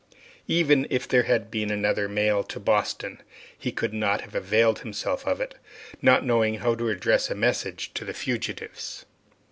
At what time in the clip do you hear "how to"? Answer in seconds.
6.55-6.89